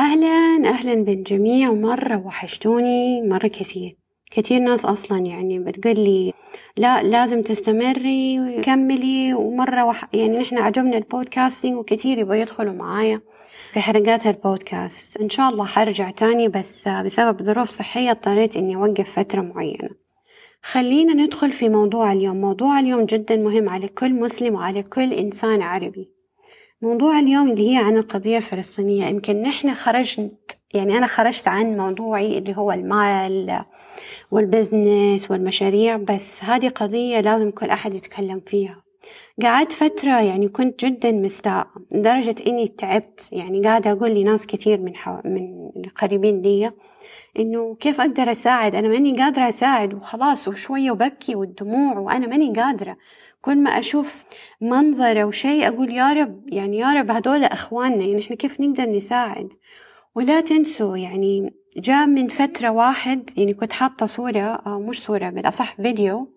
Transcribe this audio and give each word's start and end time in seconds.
أهلا 0.00 0.68
أهلا 0.68 0.94
بالجميع 1.04 1.72
مرة 1.72 2.26
وحشتوني 2.26 3.22
مرة 3.28 3.46
كثير. 3.46 3.96
كثير 4.30 4.60
ناس 4.60 4.84
أصلا 4.84 5.18
يعني 5.18 5.58
بتقول 5.58 5.94
لي 5.94 6.32
لا 6.76 7.02
لازم 7.02 7.42
تستمري 7.42 8.40
وكملي 8.40 9.34
ومرة 9.34 9.84
وح... 9.84 10.14
يعني 10.14 10.38
نحن 10.38 10.58
عجبنا 10.58 10.96
البودكاستينج 10.96 11.76
وكثير 11.76 12.18
يبغوا 12.18 12.34
يدخلوا 12.34 12.72
معايا 12.72 13.20
في 13.72 13.80
حلقات 13.80 14.26
البودكاست. 14.26 15.16
إن 15.16 15.28
شاء 15.28 15.48
الله 15.48 15.64
حرجع 15.64 16.10
تاني 16.10 16.48
بس 16.48 16.88
بسبب 16.88 17.42
ظروف 17.42 17.68
صحية 17.68 18.10
اضطريت 18.10 18.56
إني 18.56 18.76
أوقف 18.76 19.10
فترة 19.18 19.40
معينة. 19.40 19.88
خلينا 20.62 21.14
ندخل 21.14 21.52
في 21.52 21.68
موضوع 21.68 22.12
اليوم. 22.12 22.40
موضوع 22.40 22.80
اليوم 22.80 23.04
جدا 23.04 23.36
مهم 23.36 23.68
على 23.68 23.88
كل 23.88 24.14
مسلم 24.14 24.54
وعلى 24.54 24.82
كل 24.82 25.12
إنسان 25.12 25.62
عربي. 25.62 26.19
موضوع 26.82 27.18
اليوم 27.18 27.50
اللي 27.50 27.72
هي 27.72 27.76
عن 27.76 27.96
القضية 27.96 28.36
الفلسطينية. 28.36 29.06
يمكن 29.06 29.42
نحن 29.42 29.74
خرجت 29.74 30.58
يعني 30.74 30.98
أنا 30.98 31.06
خرجت 31.06 31.48
عن 31.48 31.76
موضوعي 31.76 32.38
اللي 32.38 32.56
هو 32.56 32.72
المال 32.72 33.64
والبزنس 34.30 35.30
والمشاريع 35.30 35.96
بس 35.96 36.44
هذه 36.44 36.68
قضية 36.68 37.20
لازم 37.20 37.50
كل 37.50 37.66
أحد 37.66 37.94
يتكلم 37.94 38.40
فيها. 38.46 38.82
قعدت 39.42 39.72
فترة 39.72 40.20
يعني 40.20 40.48
كنت 40.48 40.84
جدا 40.84 41.12
مستاء 41.12 41.66
لدرجة 41.92 42.34
إني 42.46 42.68
تعبت. 42.68 43.28
يعني 43.32 43.62
قاعدة 43.62 43.92
أقول 43.92 44.10
لناس 44.10 44.46
كثير 44.46 44.80
من 44.80 44.96
حو... 44.96 45.16
من 45.24 45.70
القريبين 45.76 46.42
لي 46.42 46.72
إنه 47.38 47.74
كيف 47.74 48.00
أقدر 48.00 48.32
أساعد؟ 48.32 48.74
أنا 48.74 48.88
ماني 48.88 49.16
قادرة 49.22 49.48
أساعد 49.48 49.94
وخلاص 49.94 50.48
وشوية 50.48 50.90
وبكي 50.90 51.34
والدموع 51.34 51.98
وأنا 51.98 52.26
ماني 52.26 52.52
قادرة. 52.60 52.96
كل 53.40 53.58
ما 53.58 53.70
أشوف 53.70 54.24
منظر 54.60 55.22
أو 55.22 55.30
شيء 55.30 55.68
أقول 55.68 55.92
يا 55.92 56.12
رب 56.12 56.42
يعني 56.48 56.78
يا 56.78 56.92
رب 56.92 57.10
هدول 57.10 57.44
أخواننا 57.44 58.04
يعني 58.04 58.20
إحنا 58.20 58.36
كيف 58.36 58.60
نقدر 58.60 58.90
نساعد؟ 58.90 59.52
ولا 60.14 60.40
تنسوا 60.40 60.96
يعني 60.96 61.54
جاء 61.76 62.06
من 62.06 62.28
فترة 62.28 62.70
واحد 62.70 63.30
يعني 63.36 63.54
كنت 63.54 63.72
حاطة 63.72 64.06
صورة 64.06 64.40
أو 64.40 64.80
مش 64.80 65.02
صورة 65.02 65.30
بالأصح 65.30 65.76
فيديو 65.76 66.28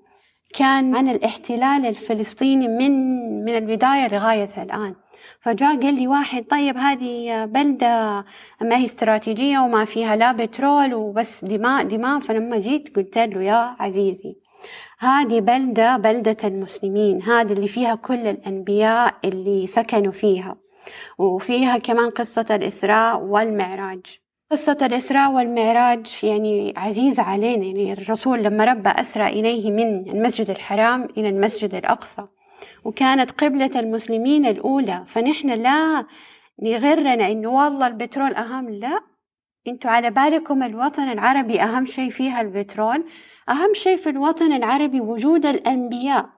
كان 0.54 0.95
عن 0.95 1.10
الاحتلال 1.10 1.86
الفلسطيني 1.86 2.67
من 2.67 2.92
من 3.45 3.58
البداية 3.58 4.08
لغاية 4.08 4.64
الآن. 4.64 4.95
فجاء 5.42 5.82
قال 5.82 5.96
لي 5.96 6.08
واحد 6.08 6.44
طيب 6.44 6.78
هذه 6.78 7.46
بلدة 7.46 8.26
ما 8.62 8.78
هي 8.78 8.86
استراتيجية 8.86 9.60
وما 9.60 9.86
فيها 9.86 10.16
لا 10.16 10.32
بترول 10.32 10.94
وبس 10.94 11.46
دماء 11.46 11.84
دماء. 11.84 12.20
فلما 12.20 12.58
جيت 12.58 12.96
قلت 12.96 13.18
له 13.18 13.44
يا 13.44 13.76
عزيزي 13.80 14.36
هذه 15.00 15.40
بلدة 15.40 15.98
بلدة 15.98 16.38
المسلمين 16.44 17.22
هذه 17.24 17.54
اللي 17.54 17.68
فيها 17.68 17.96
كل 17.96 18.28
الأنبياء 18.28 19.16
اللي 19.26 19.68
سكنوا 19.68 20.12
فيها 20.12 20.58
وفيها 21.18 21.78
كمان 21.78 22.10
قصة 22.10 22.46
الإسراء 22.52 23.22
والمعراج. 23.22 24.20
قصة 24.52 24.78
الإسراء 24.82 25.32
والمعراج 25.32 26.18
يعني 26.24 26.74
عزيزة 26.78 27.24
علينا 27.24 27.66
يعني 27.66 27.94
الرسول 27.94 28.44
لما 28.44 28.66
ربى 28.66 28.90
أسرى 28.90 29.28
إليه 29.28 29.72
من 29.72 30.10
المسجد 30.10 30.50
الحرام 30.50 31.08
إلى 31.18 31.30
المسجد 31.30 31.76
الأقصى. 31.76 32.28
وكانت 32.83 33.31
قبلة 33.31 33.72
المسلمين 33.75 34.45
الأولى. 34.45 35.03
فنحن 35.08 35.50
لا 35.50 36.06
نغرنا 36.64 37.31
إنه 37.31 37.50
والله 37.50 37.88
البترول 37.88 38.33
أهم. 38.33 38.70
لا. 38.70 39.00
أنتوا 39.67 39.92
على 39.92 40.09
بالكم 40.09 40.64
الوطن 40.64 41.03
العربي 41.03 41.61
أهم 41.61 41.86
شيء 41.86 42.09
فيها 42.09 42.42
البترول. 42.42 43.05
أهم 43.50 43.73
شيء 43.73 43.97
في 43.97 44.09
الوطن 44.09 44.53
العربي 44.53 45.02
وجود 45.02 45.45
الأنبياء. 45.45 46.30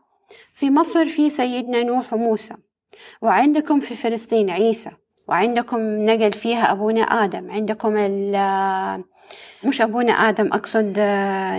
في 0.54 0.70
مصر 0.70 1.08
في 1.08 1.30
سيدنا 1.30 1.84
نوح 1.84 2.14
وموسى. 2.14 2.56
وعندكم 3.22 3.80
في 3.80 3.96
فلسطين 3.96 4.50
عيسى. 4.50 4.92
وعندكم 5.28 5.80
نقل 5.80 6.34
فيها 6.34 6.72
أبونا 6.72 7.02
آدم. 7.02 7.52
عندكم 7.52 7.94
مش 9.64 9.82
أبونا 9.82 10.14
آدم 10.14 10.48
أقصد 10.48 10.94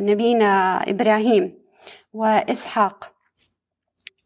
نبينا 0.02 0.82
إبراهيم 0.90 1.58
وإسحاق. 2.12 3.15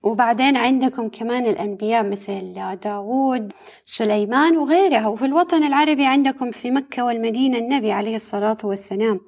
وبعدين 0.03 0.57
عندكم 0.57 1.09
كمان 1.09 1.47
الأنبياء 1.47 2.03
مثل 2.03 2.55
داوود 2.83 3.53
سليمان 3.85 4.57
وغيرها. 4.57 5.09
وفي 5.09 5.25
الوطن 5.25 5.65
العربي 5.65 6.07
عندكم 6.07 6.51
في 6.51 6.71
مكة 6.71 7.05
والمدينة 7.05 7.59
النبي 7.59 7.93
عليه 7.93 8.17
الصلاة 8.17 8.59
والسلام. 8.65 9.21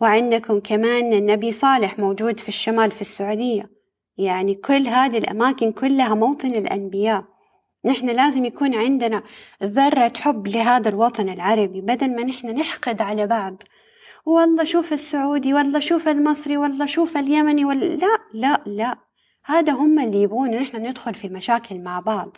وعندكم 0.00 0.60
كمان 0.60 1.12
النبي 1.12 1.52
صالح 1.52 1.98
موجود 1.98 2.40
في 2.40 2.48
الشمال 2.48 2.90
في 2.90 3.00
السعودية. 3.00 3.70
يعني 4.18 4.54
كل 4.54 4.88
هذه 4.88 5.18
الأماكن 5.18 5.72
كلها 5.72 6.14
موطن 6.14 6.54
الأنبياء. 6.54 7.24
نحن 7.84 8.08
لازم 8.08 8.44
يكون 8.44 8.74
عندنا 8.74 9.22
ذرة 9.62 10.12
حب 10.16 10.46
لهذا 10.46 10.88
الوطن 10.88 11.28
العربي 11.28 11.80
بدل 11.80 12.16
ما 12.16 12.24
نحن 12.24 12.48
نحقد 12.48 13.02
على 13.02 13.26
بعض. 13.26 13.62
والله 14.26 14.64
شوف 14.64 14.92
السعودي 14.92 15.54
والله 15.54 15.80
شوف 15.80 16.08
المصري 16.08 16.56
والله 16.56 16.86
شوف 16.86 17.16
اليمني 17.16 17.64
ولا 17.64 17.84
لا 17.84 18.18
لا 18.34 18.62
لا. 18.66 19.07
هذا 19.48 19.72
هم 19.72 19.98
اللي 20.00 20.22
يبون 20.22 20.50
نحن 20.50 20.76
ندخل 20.86 21.14
في 21.14 21.28
مشاكل 21.28 21.78
مع 21.78 22.00
بعض. 22.00 22.36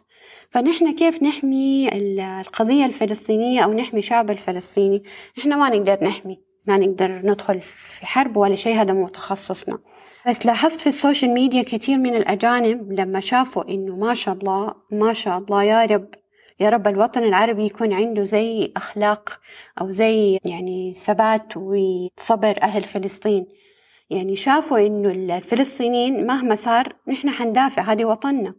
فنحن 0.51 0.95
كيف 0.95 1.23
نحمي 1.23 1.89
القضية 2.41 2.87
الفلسطينية 2.87 3.61
أو 3.61 3.73
نحمي 3.73 3.99
الشعب 3.99 4.31
الفلسطيني؟ 4.31 5.03
نحن 5.39 5.55
ما 5.55 5.69
نقدر 5.69 6.05
نحمي 6.05 6.41
ما 6.67 6.77
نقدر 6.77 7.11
ندخل 7.25 7.61
في 7.89 8.07
حرب 8.07 8.37
ولا 8.37 8.57
شيء 8.57 8.81
هذا 8.81 8.93
مو 8.93 9.09
تخصصنا. 9.09 9.79
بس 10.29 10.47
لاحظت 10.47 10.81
في 10.81 10.87
السوشيال 10.87 11.35
ميديا 11.35 11.63
كثير 11.63 11.99
من 11.99 12.17
الأجانب 12.17 12.93
لما 12.93 13.21
شافوا 13.21 13.69
إنه 13.69 13.97
ما 13.97 14.15
شاء 14.15 14.35
الله 14.35 14.75
ما 14.93 15.13
شاء 15.13 15.39
الله 15.39 15.63
يا 15.65 15.87
رب 15.87 16.09
يا 16.61 16.69
رب 16.69 16.89
الوطن 16.89 17.23
العربي 17.23 17.65
يكون 17.65 17.93
عنده 17.93 18.25
زي 18.25 18.73
أخلاق 18.77 19.41
أو 19.81 19.91
زي 19.91 20.39
يعني 20.45 20.95
ثبات 20.95 21.57
وصبر 21.57 22.63
أهل 22.63 22.85
فلسطين. 22.85 23.47
يعني 24.11 24.37
شافوا 24.37 24.79
إنه 24.79 25.37
الفلسطينيين 25.37 26.27
مهما 26.27 26.55
صار 26.55 26.93
نحن 27.09 27.31
حندافع 27.31 27.83
هذه 27.83 28.05
وطننا. 28.05 28.55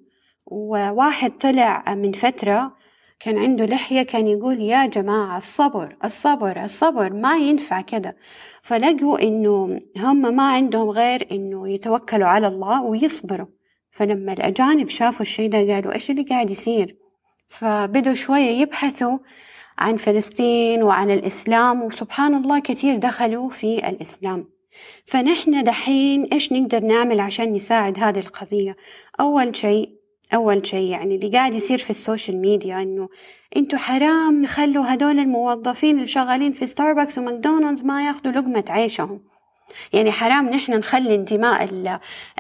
وواحد 0.46 1.32
طلع 1.38 1.84
من 1.96 2.12
فترة 2.12 2.76
كان 3.20 3.38
عنده 3.38 3.66
لحية 3.66 4.04
كان 4.04 4.28
يقول 4.28 4.62
يا 4.62 4.86
جماعة 4.86 5.38
الصبر 5.38 5.98
الصبر 6.06 6.64
الصبر 6.64 7.14
ما 7.14 7.38
ينفع 7.38 7.82
كده. 7.82 8.18
فلقوا 8.62 9.20
إنه 9.20 9.80
هم 9.98 10.36
ما 10.36 10.52
عندهم 10.52 10.90
غير 10.90 11.28
إنه 11.32 11.70
يتوكلوا 11.70 12.28
على 12.28 12.48
الله 12.48 12.84
ويصبروا. 12.84 13.48
فلما 13.92 14.34
الأجانب 14.34 14.90
شافوا 14.90 15.22
الشي 15.22 15.48
ده 15.48 15.58
قالوا 15.74 15.94
إيش 15.94 16.12
اللي 16.12 16.24
قاعد 16.24 16.50
يصير؟ 16.50 16.98
فبدوا 17.48 18.14
شوية 18.14 18.62
يبحثوا 18.62 19.18
عن 19.78 19.98
فلسطين 19.98 20.84
وعن 20.84 21.12
الإسلام 21.12 21.82
وسبحان 21.82 22.36
الله 22.36 22.60
كثير 22.60 22.98
دخلوا 22.98 23.50
في 23.50 23.90
الإسلام. 23.90 24.61
فنحن 25.06 25.64
دحين 25.64 26.24
إيش 26.24 26.52
نقدر 26.54 26.84
نعمل 26.84 27.20
عشان 27.20 27.54
نساعد 27.54 28.00
هذه 28.00 28.20
القضية؟ 28.20 28.76
أول 29.20 29.56
شيء 29.56 29.90
أول 30.34 30.68
شيء 30.68 30.92
يعني 30.92 31.16
اللي 31.16 31.30
قاعد 31.30 31.54
يصير 31.54 31.78
في 31.78 31.90
ال 31.90 31.97
social 31.97 32.38
media 32.42 32.82
إنه 32.82 33.10
أنتوا 33.58 33.80
حرام 33.80 34.42
نخلوا 34.42 34.94
هدول 34.94 35.20
الموظفين 35.20 35.96
اللي 35.96 36.08
شغالين 36.08 36.54
في 36.54 36.68
ستاربكس 36.68 37.18
وماكدونالدز 37.18 37.84
ما 37.84 38.08
ياخدوا 38.08 38.32
لقمة 38.32 38.64
عيشهم. 38.70 39.32
يعني 39.94 40.12
حرام 40.12 40.50
نحن 40.50 40.74
نخلي 40.74 41.16
الدماء 41.16 41.70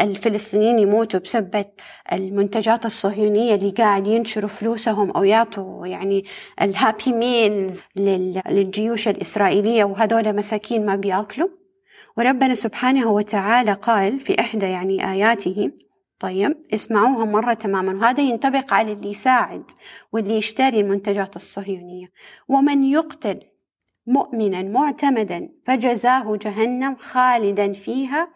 الفلسطينيين 0.01 0.79
يموتوا 0.79 1.19
بسبة 1.19 1.65
المنتجات 2.11 2.85
الصهيونية 2.85 3.55
اللي 3.55 3.71
قاعد 3.71 4.07
ينشروا 4.07 4.49
فلوسهم 4.49 5.11
أو 5.11 5.23
يعطوا 5.23 5.87
يعني 5.87 6.25
ال 6.61 6.69
Happy 6.69 7.11
Meals 7.11 7.81
للجيوش 8.49 9.07
الإسرائيلية 9.07 9.83
وهدول 9.83 10.35
مساكين 10.35 10.85
ما 10.85 10.95
بيأكلوا. 10.95 11.60
وربنا 12.17 12.55
سبحانه 12.55 13.11
وتعالى 13.11 13.73
قال 13.73 14.19
في 14.19 14.39
إحدى 14.39 14.65
يعني 14.65 15.11
آياته 15.11 15.71
طيب 16.19 16.57
اسمعوها 16.73 17.25
مرة 17.25 17.53
تماما. 17.53 17.93
وهذا 17.93 18.23
ينطبق 18.23 18.73
على 18.73 18.91
اللي 18.91 19.11
يساعد 19.11 19.63
واللي 20.11 20.37
يشتري 20.37 20.79
المنتجات 20.79 21.35
الصهيونية. 21.35 22.11
ومن 22.47 22.83
يقتل 22.83 23.39
مؤمنا 24.07 24.61
معتمدا 24.61 25.49
فجزاه 25.65 26.35
جهنم 26.35 26.95
خالدا 26.95 27.73
فيها 27.73 28.27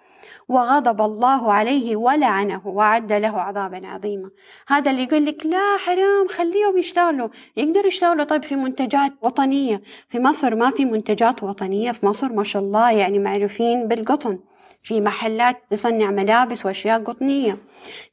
وغضب 0.49 1.01
الله 1.01 1.53
عليه 1.53 1.95
ولعنه 1.95 2.67
وعد 2.67 3.13
له 3.13 3.41
عذابا 3.41 3.87
عظيما. 3.87 4.29
هذا 4.67 4.91
اللي 4.91 5.03
يقول 5.03 5.25
لك 5.25 5.45
لا 5.45 5.77
حرام 5.77 6.27
خليهم 6.27 6.77
يشتغلوا. 6.77 7.29
يقدروا 7.57 7.87
يشتغلوا 7.87 8.23
طيب 8.23 8.43
في 8.43 8.55
منتجات 8.55 9.11
وطنية. 9.21 9.81
في 10.09 10.19
مصر 10.19 10.55
ما 10.55 10.71
في 10.71 10.85
منتجات 10.85 11.43
وطنية 11.43 11.91
في 11.91 12.05
مصر 12.05 12.33
ما 12.33 12.43
شاء 12.43 12.61
الله 12.61 12.91
يعني 12.91 13.19
معروفين 13.19 13.87
بالقطن. 13.87 14.39
في 14.83 15.01
محلات 15.01 15.57
تصنع 15.69 16.11
ملابس 16.11 16.65
وأشياء 16.65 17.03
قطنية. 17.03 17.57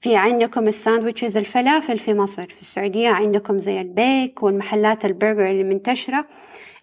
في 0.00 0.17
عندكم 0.17 0.69
ال 0.69 0.75
sandwiches 0.75 1.37
الفلافل 1.37 1.99
في 1.99 2.15
مصر. 2.15 2.47
في 2.47 2.61
السعودية 2.61 3.08
عندكم 3.08 3.61
زي 3.61 3.81
البيك 3.81 4.43
والمحلات 4.43 5.05
البرجر 5.05 5.50
اللي 5.50 5.65
منتشرة 5.65 6.26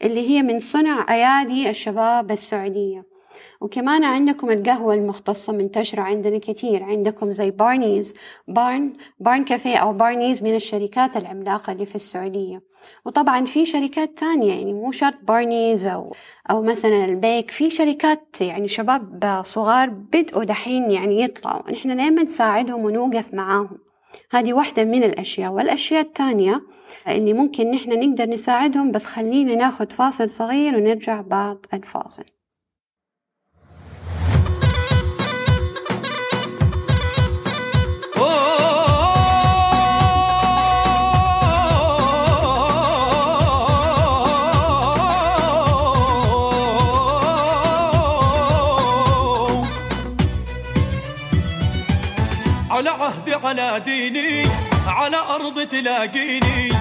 اللي 0.03 0.29
هي 0.29 0.41
من 0.41 0.59
صنع 0.59 1.05
أيادي 1.09 1.69
الشباب 1.69 2.31
السعودية. 2.31 3.18
وكمان 3.61 4.03
عندكم 4.03 4.51
القهوة 4.51 4.93
المختصة 4.93 5.53
منتشرة 5.53 6.01
عندنا 6.01 6.37
كثير. 6.37 6.83
عندكم 6.83 7.31
زي 7.31 7.51
Barn's 7.51 8.13
Barn 8.47 8.93
Barn 9.19 9.43
Cafe 9.45 9.77
أو 9.77 9.93
Barn's 9.93 10.43
من 10.43 10.55
الشركات 10.55 11.17
العملاقة 11.17 11.73
اللي 11.73 11.85
في 11.85 11.95
السعودية. 11.95 12.61
وطبعا 13.05 13.45
في 13.45 13.65
شركات 13.65 14.17
تانية 14.17 14.53
يعني 14.53 14.73
مو 14.73 14.91
شرط 14.91 15.15
بارنيز 15.23 15.87
أو 15.87 16.15
أو 16.51 16.61
مثلا 16.61 17.05
البيك. 17.05 17.51
في 17.51 17.69
شركات 17.69 18.41
يعني 18.41 18.67
شباب 18.67 19.43
صغار 19.45 19.89
بدأوا 19.89 20.43
دحين 20.43 20.91
يعني 20.91 21.21
يطلعوا. 21.21 21.71
نحن 21.71 21.97
دايما 21.97 22.23
نساعدهم 22.23 22.85
ونوقف 22.85 23.33
معاهم؟ 23.33 23.77
هذه 24.31 24.53
واحدة 24.53 24.83
من 24.83 25.03
الأشياء. 25.03 25.51
والأشياء 25.51 26.01
الثانية 26.01 26.61
اللي 27.07 27.33
ممكن 27.33 27.71
نحن 27.71 27.89
نقدر 27.99 28.29
نساعدهم 28.29 28.91
بس 28.91 29.05
خلينا 29.05 29.55
ناخد 29.55 29.91
فاصل 29.91 30.29
صغير 30.31 30.75
ونرجع 30.75 31.21
بعد 31.21 31.65
الفاصل. 31.73 32.23
على 52.71 52.89
عهدي 52.89 53.33
على 53.33 53.81
ديني 53.85 54.49
على 54.87 55.17
أرض 55.35 55.67
تلاقيني. 55.67 56.71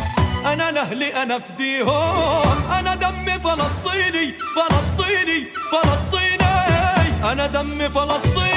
أنا 0.47 0.71
لأهلي 0.71 1.23
أنا 1.23 1.39
فديهم 1.39 2.73
أنا 2.79 2.95
دمي 2.95 3.39
فلسطيني 3.39 4.35
فلسطيني 4.57 5.47
فلسطيني. 5.73 7.33
أنا 7.33 7.47
دمي 7.47 7.89
فلسطيني. 7.89 8.48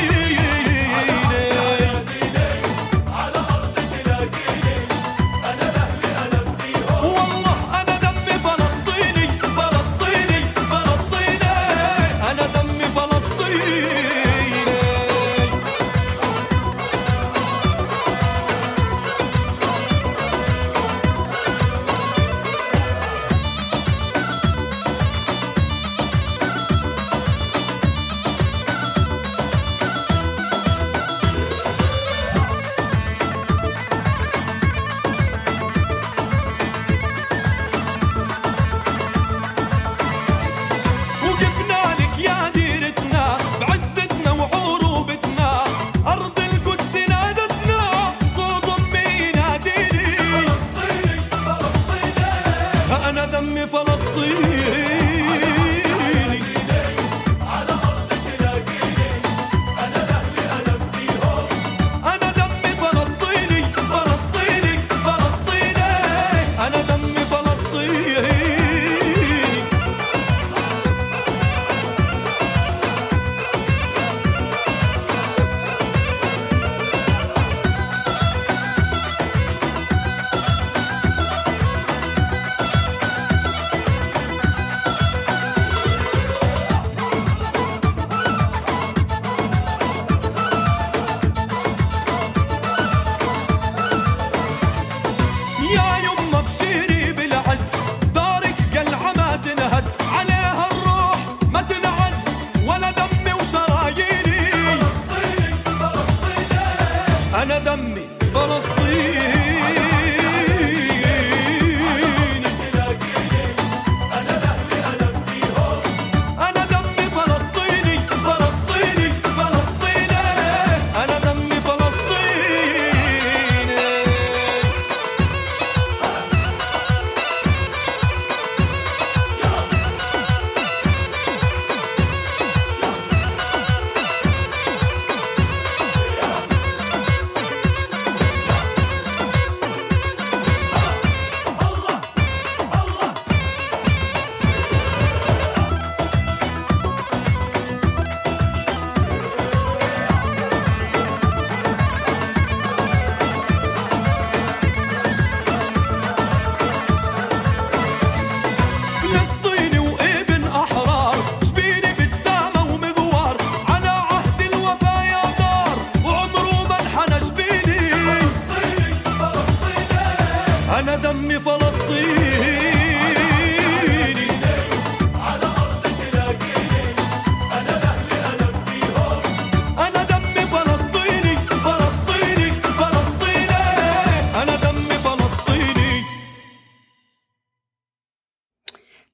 دمي 53.99 55.50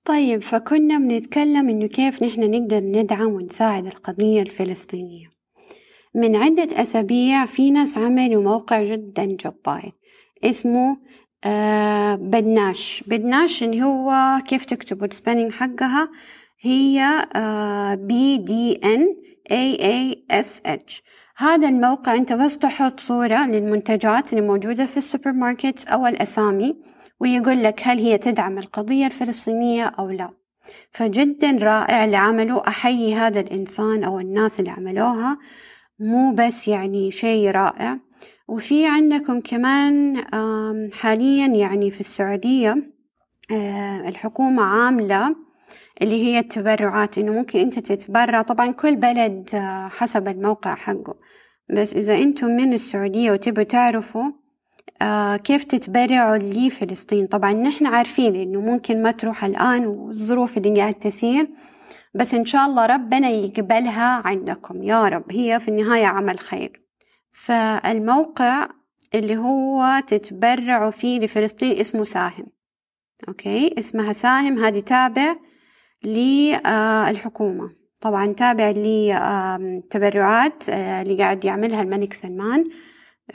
طيب 0.05 0.41
فكنا 0.43 0.97
بنتكلم 0.97 1.69
إنه 1.69 1.87
كيف 1.87 2.23
نحن 2.23 2.51
نقدر 2.51 2.79
ندعم 2.79 3.27
ونساعد 3.27 3.85
القضية 3.85 4.41
الفلسطينية. 4.41 5.27
من 6.15 6.35
عدة 6.35 6.81
أسابيع 6.81 7.45
في 7.45 7.71
ناس 7.71 7.97
عملوا 7.97 8.43
موقع 8.43 8.83
جدا 8.83 9.25
جبار 9.25 9.91
اسمه 10.43 10.97
آه 11.43 12.15
بدناش. 12.15 13.03
بدناش 13.07 13.63
اللي 13.63 13.83
هو 13.83 14.41
كيف 14.47 14.65
تكتبوا 14.65 15.07
ال 15.07 15.12
spelling 15.12 15.51
حقها 15.51 16.09
هي 16.61 17.25
B 18.01 18.37
D 18.37 18.75
N 18.83 19.07
A 19.51 19.75
A 19.85 20.25
S 20.31 20.61
H 20.65 21.03
هذا 21.37 21.69
الموقع 21.69 22.15
انت 22.15 22.33
بس 22.33 22.57
تحط 22.57 22.99
صورة 22.99 23.45
للمنتجات 23.45 24.33
اللي 24.33 24.47
موجودة 24.47 24.85
في 24.85 24.97
السوبر 24.97 25.31
ماركت 25.31 25.87
أو 25.87 26.07
الأسامي 26.07 26.75
ويقول 27.19 27.63
لك 27.63 27.81
هل 27.83 27.99
هي 27.99 28.17
تدعم 28.17 28.57
القضية 28.57 29.05
الفلسطينية 29.05 29.85
أو 29.85 30.09
لا. 30.09 30.29
فجدا 30.91 31.51
رائع 31.51 32.05
اللي 32.05 32.17
عمله 32.17 32.61
أحيي 32.67 33.15
هذا 33.15 33.39
الإنسان 33.39 34.03
أو 34.03 34.19
الناس 34.19 34.59
اللي 34.59 34.71
عملوها. 34.71 35.37
مو 35.99 36.33
بس 36.33 36.67
يعني 36.67 37.11
شيء 37.11 37.51
رائع. 37.51 37.99
وفي 38.47 38.87
عندكم 38.87 39.41
كمان 39.41 40.17
حاليا 40.93 41.47
يعني 41.47 41.91
في 41.91 41.99
السعودية 41.99 42.93
آه، 43.51 44.07
الحكومة 44.09 44.63
عاملة 44.63 45.35
اللي 46.01 46.23
هي 46.23 46.39
التبرعات 46.39 47.17
إنه 47.17 47.33
ممكن 47.33 47.59
أنت 47.59 47.79
تتبرع. 47.79 48.41
طبعا 48.41 48.71
كل 48.71 48.95
بلد 48.95 49.49
آه، 49.53 49.87
حسب 49.87 50.27
الموقع 50.27 50.75
حقه. 50.75 51.15
بس 51.69 51.95
إذا 51.95 52.17
أنتم 52.17 52.47
من 52.47 52.73
السعودية 52.73 53.31
وتبوا 53.31 53.63
تعرفوا 53.63 54.31
آه 55.01 55.37
كيف 55.37 55.63
تتبرعوا 55.63 56.37
لفلسطين. 56.37 57.27
طبعا 57.27 57.53
نحن 57.53 57.85
عارفين 57.85 58.35
إنه 58.35 58.61
ممكن 58.61 59.01
ما 59.01 59.11
تروح 59.11 59.43
الآن 59.43 59.85
والظروف 59.85 60.57
اللي 60.57 60.75
قاعد 60.75 60.93
تسير 60.93 61.49
بس 62.15 62.33
إن 62.33 62.45
شاء 62.45 62.65
الله 62.65 62.85
ربنا 62.85 63.29
يقبلها 63.29 64.21
عندكم. 64.25 64.83
يا 64.83 65.03
رب 65.07 65.31
هي 65.31 65.59
في 65.59 65.67
النهاية 65.67 66.05
عمل 66.05 66.39
خير. 66.39 66.86
فالموقع 67.37 68.67
اللي 69.15 69.37
هو 69.37 70.01
تتبرعوا 70.07 70.91
فيه 70.91 71.19
لفلسطين 71.19 71.79
اسمه 71.79 72.03
ساهم. 72.03 72.45
أوكي؟ 73.27 73.79
اسمها 73.79 74.13
ساهم. 74.13 74.63
هذه 74.63 74.79
تابع 74.79 75.35
للحكومة 76.03 77.75
طبعا 78.01 78.33
تابع 78.33 78.73
لتبرعات 78.75 80.69
آه، 80.69 81.01
اللي 81.01 81.17
قاعد 81.17 81.45
يعملها 81.45 81.81
الملك 81.81 82.13
سلمان. 82.13 82.63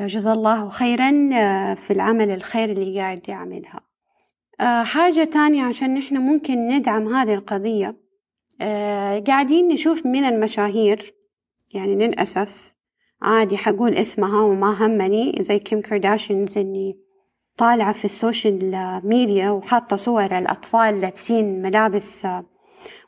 جزا 0.00 0.32
الله 0.32 0.68
خيرا 0.68 1.30
آه، 1.32 1.74
في 1.74 1.92
العمل 1.92 2.30
الخير 2.30 2.70
اللي 2.70 2.98
قاعد 2.98 3.28
يعملها. 3.28 3.80
آه، 4.60 4.82
حاجة 4.82 5.24
تانية 5.24 5.64
عشان 5.64 5.94
نحن 5.94 6.16
ممكن 6.16 6.68
ندعم 6.68 7.14
هذه 7.14 7.34
القضية. 7.34 8.02
قاعدين 9.26 9.68
نشوف 9.68 10.06
من 10.06 10.24
المشاهير 10.24 11.14
يعني 11.74 11.94
للأسف 11.94 12.71
عادي 13.22 13.56
حقول 13.56 13.94
اسمها 13.94 14.40
وما 14.42 14.86
همني 14.86 15.34
زي 15.40 15.58
كيم 15.58 15.80
كارداشيانز 15.80 16.58
إني 16.58 16.96
طالعة 17.56 17.92
في 17.92 18.04
ال 18.04 18.18
social 18.18 19.00
media 19.04 19.50
وحاطة 19.50 19.96
صور 19.96 20.38
الأطفال 20.38 21.00
لابسين 21.00 21.62
ملابس 21.62 22.26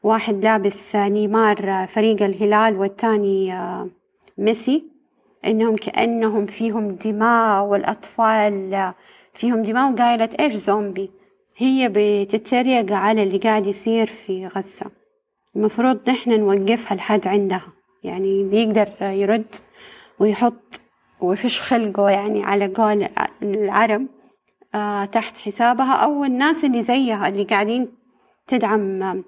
واحد 0.03 0.45
لابس 0.45 0.97
نيمار 0.97 1.87
فريق 1.87 2.23
الهلال 2.23 2.77
والتاني 2.77 3.55
ميسي. 4.39 4.85
إنهم 5.47 5.77
كأنهم 5.77 6.47
فيهم 6.47 6.91
دماء 6.91 7.65
والأطفال 7.65 8.93
فيهم 9.35 9.63
دماء 9.63 9.93
وقايلة 9.93 10.29
إيش 10.41 10.55
زومبي؟ 10.55 11.11
هي 11.57 11.91
بتتريق 11.95 12.93
على 12.93 13.23
اللي 13.23 13.39
قاعد 13.39 13.67
يصير 13.67 14.07
في 14.07 14.47
غزة. 14.47 14.87
المفروض 15.57 16.11
نحن 16.11 16.41
نوقفها 16.41 16.97
لحد 16.97 17.27
عندها. 17.27 17.73
يعني 18.05 18.41
اللي 18.41 18.63
يقدر 18.63 18.89
يرد 19.03 19.55
ويحط 20.19 20.81
ويفش 21.21 21.61
خلقه 21.61 22.11
يعني 22.11 22.45
على 22.45 22.67
قول 22.67 23.09
العرب 23.43 24.07
آه 24.75 25.05
تحت 25.05 25.39
حسابها 25.39 25.93
أو 25.93 26.25
الناس 26.25 26.65
اللي 26.65 26.83
زيها 26.83 27.29
اللي 27.29 27.45
قاعدين 27.45 27.89
تدعم 28.47 29.25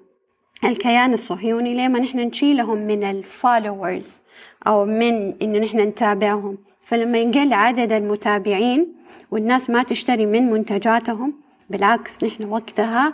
الكيان 0.63 1.13
الصهيوني 1.13 1.73
لما 1.87 1.99
نحن 1.99 2.19
نشيلهم 2.19 2.77
من 2.77 3.03
الفولورز 3.03 4.19
أو 4.67 4.85
من 4.85 5.41
إنه 5.41 5.59
نحن 5.59 5.79
نتابعهم. 5.79 6.57
فلما 6.85 7.17
ينقل 7.17 7.53
عدد 7.53 7.91
المتابعين 7.91 8.95
والناس 9.31 9.69
ما 9.69 9.83
تشتري 9.83 10.25
من 10.25 10.51
منتجاتهم 10.51 11.33
بالعكس 11.69 12.23
نحن 12.23 12.43
وقتها 12.43 13.13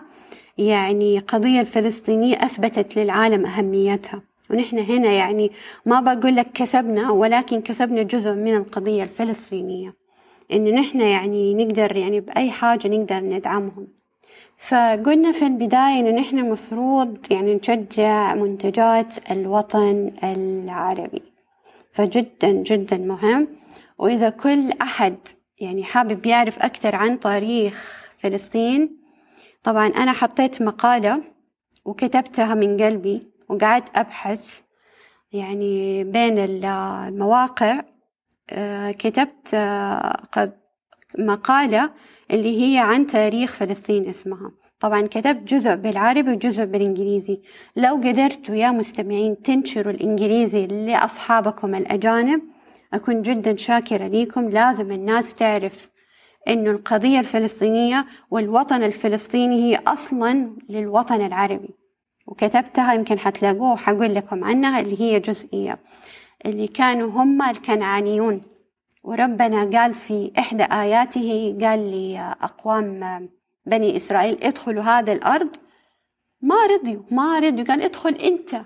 يعني 0.58 1.20
قضية 1.20 1.62
الفلسطينية 1.62 2.36
أثبتت 2.36 2.98
للعالم 2.98 3.46
أهميتها. 3.46 4.22
ونحن 4.50 4.80
هنا 4.80 5.12
يعني 5.12 5.52
ما 5.86 6.00
بقول 6.00 6.36
لك 6.36 6.52
كسبنا 6.54 7.12
ولكن 7.12 7.62
كسبنا 7.62 8.04
جزء 8.04 8.32
من 8.32 8.56
القضية 8.56 9.04
الفلسطينية. 9.04 9.94
إنه 10.52 10.70
نحن 10.82 11.02
يعني 11.02 11.66
نقدر 11.66 11.96
يعني 11.96 12.20
بأي 12.20 12.52
حاجة 12.52 12.88
نقدر 12.88 13.20
ندعمهم. 13.20 13.88
فقلنا 14.58 15.32
في 15.32 15.46
البداية 15.46 16.00
إنه 16.00 16.12
نحن 16.12 16.50
مفروض 16.52 17.18
يعني 17.32 17.56
نشجع 17.56 18.36
منتجات 18.36 19.32
الوطن 19.32 20.12
العربي. 20.24 21.22
فجدا 21.92 22.52
جدا 22.52 22.98
مهم. 22.98 23.48
وإذا 23.98 24.30
كل 24.30 24.72
أحد 24.82 25.16
يعني 25.60 25.84
حابب 25.84 26.26
يعرف 26.26 26.60
أكثر 26.60 26.96
عن 26.96 27.20
تاريخ 27.20 28.08
فلسطين 28.18 28.98
طبعا 29.64 29.88
أنا 29.88 30.12
حطيت 30.12 30.62
مقالة 30.62 31.22
وكتبتها 31.86 32.54
من 32.56 32.82
قلبي. 32.82 33.33
وقعدت 33.50 33.98
أبحث 33.98 34.60
يعني 35.32 36.04
بين 36.04 36.38
المواقع 36.38 37.82
آه، 38.50 38.92
كتبت 38.92 39.54
آه، 39.54 40.54
مقالة 41.20 41.94
اللي 42.32 42.62
هي 42.62 42.80
عن 42.80 43.08
تاريخ 43.08 43.54
فلسطين 43.54 44.10
اسمها. 44.10 44.52
طبعا 44.80 45.02
كتبت 45.02 45.54
جزء 45.54 45.76
بالعربي 45.76 46.32
وجزء 46.32 46.66
بالإنجليزي. 46.66 47.42
لو 47.76 47.96
قدرتوا 47.96 48.56
يا 48.56 48.72
مستمعين 48.72 49.42
تنشروا 49.42 49.94
الإنجليزي 49.94 50.68
لأصحابكم 50.68 51.76
الأجانب 51.76 52.42
أكون 52.94 53.22
جدا 53.22 53.56
شاكرة 53.56 54.08
ليكم. 54.08 54.50
لازم 54.50 54.92
الناس 54.92 55.36
تعرف 55.36 55.90
إنه 56.48 56.72
القضية 56.72 57.20
الفلسطينية 57.20 58.06
والوطن 58.32 58.84
الفلسطيني 58.84 59.64
هي 59.64 59.80
أصلا 59.88 60.56
للوطن 60.70 61.26
العربي. 61.26 61.83
وكتبتها 62.26 62.94
يمكن 62.94 63.20
حتلاقوه 63.20 63.72
وحقول 63.74 64.16
لكم 64.16 64.44
عنها 64.44 64.80
اللي 64.80 65.02
هي 65.02 65.20
جزئية. 65.20 65.80
اللي 66.46 66.68
كانوا 66.68 67.10
هم 67.10 67.42
الكنعانيون. 67.42 68.42
وربنا 69.04 69.80
قال 69.80 69.94
في 69.94 70.32
إحدى 70.40 70.64
آياته 70.64 71.58
قال 71.62 71.92
لأقوام 71.92 73.30
بني 73.66 73.98
إسرائيل 73.98 74.44
ادخلوا 74.44 74.84
هذا 74.84 75.14
الأرض. 75.14 75.56
ما 76.42 76.66
رضيوا 76.66 77.04
ما 77.12 77.40
رضيوا. 77.40 77.68
قال 77.68 77.82
ادخل 77.82 78.16
أنت. 78.16 78.62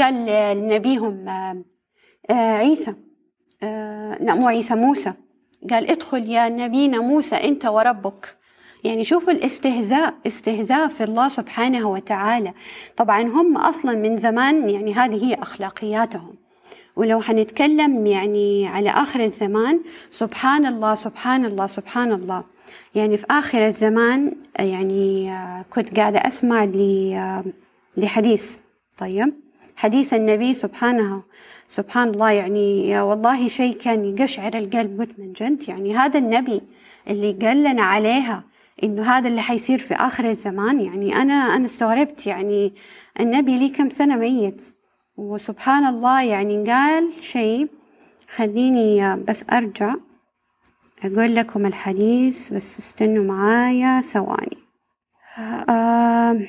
قال 0.00 0.26
لنبيهم 0.58 1.28
آه، 1.28 2.34
عيسى 2.34 2.94
آه، 3.62 4.18
لا 4.20 4.34
مو 4.34 4.48
عيسى 4.48 4.74
موسى. 4.74 5.12
قال 5.70 5.90
ادخل 5.90 6.30
يا 6.30 6.48
نبينا 6.48 6.98
موسى 7.00 7.36
أنت 7.36 7.66
وربك. 7.66 8.41
يعني 8.84 9.04
شوفوا 9.04 9.32
الاستهزاء 9.32 10.14
استهزاء 10.26 10.88
في 10.88 11.04
الله 11.04 11.28
سبحانه 11.28 11.90
وتعالى. 11.90 12.52
طبعا 12.96 13.22
هم 13.22 13.56
أصلا 13.56 13.94
من 13.94 14.16
زمان 14.16 14.68
يعني 14.68 14.94
هذه 14.94 15.24
هي 15.24 15.34
أخلاقياتهم. 15.34 16.34
ولو 16.96 17.20
حنتكلم 17.20 18.06
يعني 18.06 18.66
على 18.66 18.90
آخر 18.90 19.20
الزمان 19.20 19.80
سبحان 20.10 20.66
الله 20.66 20.94
سبحان 20.94 21.44
الله 21.44 21.66
سبحان 21.66 22.12
الله. 22.12 22.44
يعني 22.94 23.16
في 23.16 23.26
آخر 23.30 23.66
الزمان 23.66 24.32
يعني 24.58 25.32
كنت 25.70 25.96
قاعدة 25.98 26.18
أسمع 26.18 26.68
لحديث. 27.96 28.56
طيب 28.98 29.34
حديث 29.76 30.14
النبي 30.14 30.54
سبحانه 30.54 31.22
سبحان 31.68 32.08
الله 32.08 32.30
يعني 32.30 33.00
والله 33.00 33.48
شيء 33.48 33.76
كان 33.76 34.04
يقشعر 34.04 34.54
القلب. 34.54 35.00
قلت 35.00 35.18
من 35.18 35.32
جد؟ 35.32 35.68
يعني 35.68 35.96
هذا 35.96 36.18
النبي 36.18 36.60
اللي 37.08 37.32
قال 37.32 37.62
لنا 37.62 37.82
عليها. 37.82 38.51
إنه 38.82 39.02
هذا 39.02 39.28
اللي 39.28 39.42
حيصير 39.42 39.78
في 39.78 39.94
آخر 39.94 40.24
الزمان. 40.24 40.80
يعني 40.80 41.16
أنا 41.16 41.34
أنا 41.34 41.64
استغربت. 41.64 42.26
يعني 42.26 42.74
النبي 43.20 43.58
لي 43.58 43.68
كم 43.68 43.90
سنة 43.90 44.16
ميت؟ 44.16 44.74
وسبحان 45.16 45.84
الله 45.84 46.22
يعني 46.22 46.70
قال 46.70 47.12
شيء 47.20 47.68
خليني 48.36 49.16
بس 49.16 49.44
أرجع 49.52 49.94
أقول 51.04 51.34
لكم 51.34 51.66
الحديث 51.66 52.52
بس 52.52 52.78
استنوا 52.78 53.24
معايا 53.24 54.00
ثواني. 54.00 54.58
آه 55.68 56.40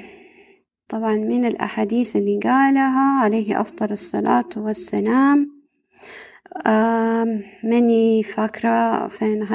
طبعا 0.89 1.15
من 1.15 1.45
الأحاديث 1.45 2.15
اللي 2.15 2.39
قالها 2.43 3.19
عليه 3.21 3.61
أفضل 3.61 3.91
الصلاة 3.91 4.49
والسلام. 4.57 5.63
آه 6.67 7.39
ماني 7.63 8.23
فاكرة 8.23 9.07
فين 9.07 9.47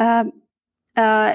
آه، 0.00 0.32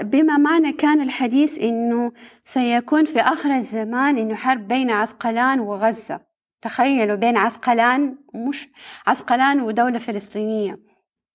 بما 0.02 0.38
معنى 0.38 0.72
كان 0.72 1.02
الحديث 1.02 1.60
إنه 1.60 2.12
سيكون 2.44 3.06
في 3.06 3.22
آخر 3.22 3.56
الزمان 3.56 4.18
إنه 4.18 4.36
حرب 4.36 4.68
بين 4.68 4.92
عسقلان 4.92 5.60
وغزة. 5.60 6.20
تخيلوا 6.62 7.16
بين 7.16 7.38
عسقلان 7.38 8.18
مش 8.34 8.70
عسقلان 9.08 9.62
ودولة 9.62 10.00
فلسطينية. 10.00 10.80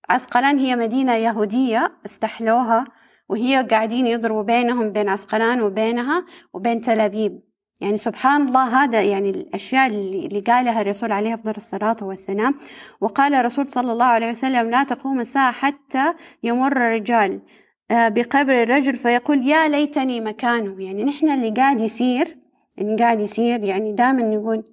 عسقلان 0.09 0.57
هي 0.57 0.75
مدينة 0.75 1.15
يهودية 1.15 1.91
استحلوها 2.05 2.85
وهي 3.29 3.67
قاعدين 3.71 4.07
يضربوا 4.07 4.43
بينهم 4.43 4.89
بين 4.91 5.09
عسقلان 5.09 5.61
وبينها 5.61 6.25
وبين 6.53 6.81
تل 6.81 6.99
أبيب. 6.99 7.41
يعني 7.81 7.97
سبحان 7.97 8.47
الله 8.47 8.83
هذا 8.83 9.01
يعني 9.01 9.29
الأشياء 9.29 9.87
اللي 9.87 10.39
قالها 10.39 10.81
الرسول 10.81 11.11
عليه 11.11 11.33
أفضل 11.33 11.53
الصلاة 11.57 11.97
والسلام. 12.01 12.55
وقال 13.01 13.33
الرسول 13.33 13.67
صلى 13.67 13.91
الله 13.91 14.05
عليه 14.05 14.31
وسلم 14.31 14.69
لا 14.69 14.83
تقوم 14.83 15.19
الساعة 15.19 15.51
حتى 15.51 16.13
يمر 16.43 16.77
الرجال 16.77 17.33
آه، 17.33 17.62
بقبر 17.91 18.63
الرجل 18.63 18.95
فيقول 18.95 19.47
يا 19.47 19.67
ليتني 19.67 20.21
مكانه. 20.21 20.83
يعني 20.83 21.03
نحن 21.03 21.29
اللي 21.29 21.49
قاعد 21.49 21.79
يصير 21.79 22.37
اللي 22.79 22.95
قاعد 22.95 23.19
يصير 23.19 23.63
يعني 23.63 23.93
دائما 23.93 24.21
نقول 24.21 24.63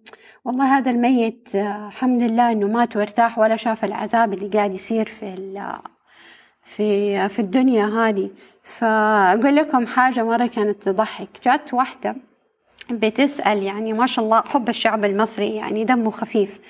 والله 0.45 0.79
هذا 0.79 0.91
الميت 0.91 1.55
آه، 1.55 1.87
الحمد 1.89 2.23
لله 2.23 2.53
إنه 2.53 2.67
مات 2.67 2.97
وارتاح 2.97 3.39
ولا 3.39 3.57
شاف 3.57 3.85
العذاب 3.85 4.35
اللي 4.35 4.49
قاعد 4.49 4.75
يصير 4.75 5.07
في 5.07 5.81
في 6.65 7.29
في 7.29 7.39
الدنيا 7.39 7.87
هذه. 7.87 8.31
فأقول 8.63 9.57
لكم 9.57 9.87
حاجة 9.87 10.25
مرة 10.25 10.47
كانت 10.47 10.83
تضحك. 10.83 11.29
جات 11.45 11.75
واحدة 11.75 12.17
بتسأل 12.91 13.63
يعني 13.63 13.93
ما 13.93 14.07
شاء 14.07 14.25
الله 14.25 14.41
حب 14.43 14.69
الشعب 14.69 15.05
المصري 15.05 15.57
يعني 15.57 15.85
دمه 15.85 16.11
خفيف. 16.11 16.61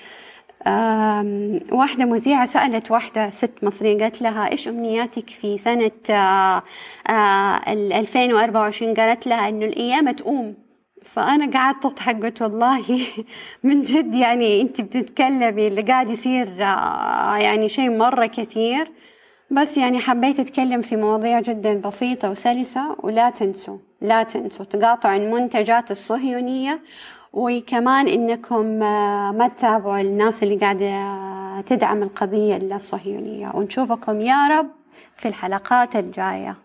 واحدة 1.71 2.05
مذيعة 2.05 2.45
سألت 2.45 2.91
واحدة 2.91 3.29
ست 3.29 3.63
مصرية 3.63 3.97
قالت 3.97 4.21
لها 4.21 4.51
إيش 4.51 4.67
أمنياتك 4.67 5.29
في 5.29 5.57
سنة 5.57 5.91
آه، 6.09 6.63
آه، 7.09 7.73
ال 7.73 7.93
2024 7.93 8.93
قالت 8.93 9.27
لها 9.27 9.49
إنه 9.49 9.65
القيامة 9.65 10.11
تقوم. 10.11 10.55
فأنا 11.05 11.59
قعدت 11.59 11.85
أضحك 11.85 12.23
قلت 12.23 12.41
والله 12.41 12.83
من 13.63 13.81
جد 13.81 14.15
يعني 14.15 14.61
أنت 14.61 14.81
بتتكلمي 14.81 15.67
اللي 15.67 15.81
قاعد 15.81 16.09
يصير 16.09 16.47
يعني 17.37 17.69
شيء 17.69 17.97
مرة 17.97 18.25
كثير. 18.25 18.91
بس 19.51 19.77
يعني 19.77 19.99
حبيت 19.99 20.39
أتكلم 20.39 20.81
في 20.81 20.95
مواضيع 20.95 21.39
جدا 21.39 21.73
بسيطة 21.73 22.31
وسلسة 22.31 22.95
ولا 22.99 23.29
تنسوا 23.29 23.77
لا 24.01 24.23
تنسوا 24.23 24.65
تقاطعوا 24.65 25.15
المنتجات 25.15 25.91
الصهيونية 25.91 26.79
وكمان 27.33 28.07
إنكم 28.07 28.83
آه، 28.83 29.31
ما 29.31 29.47
تتابعوا 29.47 30.01
الناس 30.01 30.43
اللي 30.43 30.55
قاعدة 30.55 31.61
تدعم 31.61 32.03
القضية 32.03 32.57
الصهيونية. 32.57 33.51
ونشوفكم 33.53 34.21
يا 34.21 34.47
رب 34.47 34.67
في 35.17 35.27
الحلقات 35.27 35.95
الجاية. 35.95 36.55